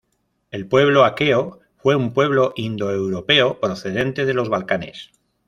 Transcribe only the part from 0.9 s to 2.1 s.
aqueo fue